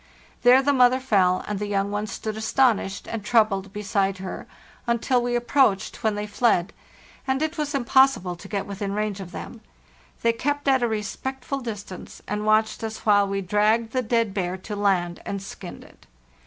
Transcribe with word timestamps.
There 0.41 0.63
the 0.63 0.73
mother 0.73 0.99
fell, 0.99 1.45
and 1.47 1.59
the 1.59 1.67
young 1.67 1.91
ones 1.91 2.11
stood 2.11 2.35
astonished 2.35 3.05
and 3.07 3.23
troubled 3.23 3.71
beside 3.71 4.17
her 4.17 4.47
until 4.87 5.21
we 5.21 5.35
ap 5.37 5.43
proached, 5.45 5.97
when 5.97 6.15
they 6.15 6.25
fled, 6.25 6.73
and 7.27 7.39
it 7.43 7.55
was 7.55 7.75
impossible 7.75 8.35
to 8.35 8.47
get 8.47 8.65
within 8.65 8.93
range 8.93 9.19
of 9.19 9.31
them. 9.31 9.61
They 10.23 10.33
kept 10.33 10.67
ata 10.67 10.87
respectful 10.87 11.59
distance, 11.59 12.19
and 12.27 12.47
watched 12.47 12.83
us 12.83 13.05
while 13.05 13.27
we 13.27 13.41
dragged 13.41 13.91
the 13.91 14.01
dead 14.01 14.33
bear 14.33 14.57
to 14.57 14.75
land 14.75 15.21
and 15.23 15.39
skinned 15.39 15.83
it. 15.83 16.07